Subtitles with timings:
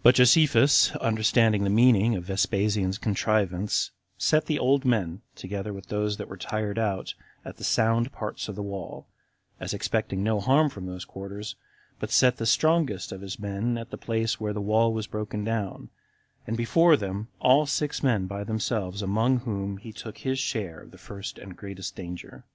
[0.00, 0.02] 25.
[0.02, 6.16] But Josephus, understanding the meaning of Vespasian's contrivance, set the old men, together with those
[6.16, 7.12] that were tired out,
[7.44, 9.08] at the sound parts of the wall,
[9.60, 11.54] as expecting no harm from those quarters,
[12.00, 15.44] but set the strongest of his men at the place where the wall was broken
[15.44, 15.90] down,
[16.46, 20.92] and before them all six men by themselves, among whom he took his share of
[20.92, 22.46] the first and greatest danger.